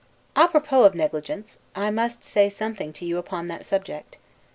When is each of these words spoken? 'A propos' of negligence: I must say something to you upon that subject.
'A 0.35 0.47
propos' 0.47 0.87
of 0.87 0.95
negligence: 0.95 1.59
I 1.75 1.91
must 1.91 2.23
say 2.23 2.49
something 2.49 2.91
to 2.93 3.05
you 3.05 3.19
upon 3.19 3.45
that 3.49 3.67
subject. 3.67 4.17